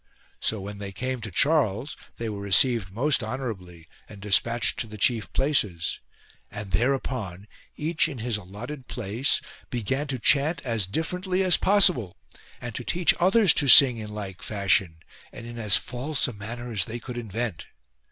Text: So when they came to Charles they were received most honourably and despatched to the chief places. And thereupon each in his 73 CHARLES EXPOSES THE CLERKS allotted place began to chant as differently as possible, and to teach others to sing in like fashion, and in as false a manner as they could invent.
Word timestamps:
So 0.39 0.59
when 0.61 0.79
they 0.79 0.91
came 0.91 1.21
to 1.21 1.29
Charles 1.29 1.95
they 2.17 2.27
were 2.27 2.39
received 2.41 2.91
most 2.91 3.21
honourably 3.23 3.87
and 4.09 4.19
despatched 4.19 4.79
to 4.79 4.87
the 4.87 4.97
chief 4.97 5.31
places. 5.31 5.99
And 6.49 6.71
thereupon 6.71 7.47
each 7.77 8.07
in 8.09 8.17
his 8.17 8.37
73 8.37 8.53
CHARLES 8.55 8.63
EXPOSES 8.79 8.87
THE 8.89 8.95
CLERKS 8.95 8.95
allotted 8.95 8.95
place 8.95 9.41
began 9.69 10.07
to 10.07 10.17
chant 10.17 10.61
as 10.65 10.87
differently 10.87 11.43
as 11.43 11.57
possible, 11.57 12.17
and 12.59 12.73
to 12.73 12.83
teach 12.83 13.13
others 13.19 13.53
to 13.53 13.67
sing 13.67 13.97
in 13.99 14.09
like 14.11 14.41
fashion, 14.41 14.97
and 15.31 15.45
in 15.45 15.59
as 15.59 15.77
false 15.77 16.27
a 16.27 16.33
manner 16.33 16.71
as 16.71 16.85
they 16.85 16.97
could 16.97 17.19
invent. 17.19 17.67